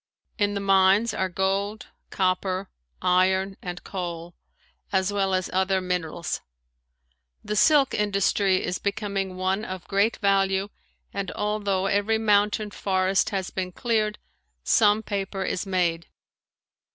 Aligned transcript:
In 0.39 0.55
the 0.55 0.59
mines 0.59 1.13
are 1.13 1.29
gold, 1.29 1.85
copper, 2.09 2.71
iron 3.03 3.55
and 3.61 3.83
coal, 3.83 4.33
as 4.91 5.13
well 5.13 5.35
as 5.35 5.47
other 5.53 5.79
minerals. 5.79 6.41
The 7.45 7.55
silk 7.55 7.93
industry 7.93 8.63
is 8.65 8.79
becoming 8.79 9.37
one 9.37 9.63
of 9.63 9.87
great 9.87 10.17
value 10.17 10.69
and 11.13 11.29
although 11.33 11.85
every 11.85 12.17
mountain 12.17 12.71
forest 12.71 13.29
has 13.29 13.51
been 13.51 13.71
cleared, 13.73 14.17
some 14.63 15.03
paper 15.03 15.43
is 15.43 15.67
made. 15.67 16.07